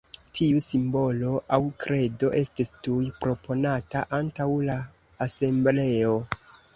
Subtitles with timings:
[0.37, 4.79] Tiu simbolo aŭ kredo estis tuj proponata antaŭ la
[5.27, 6.17] asembleo.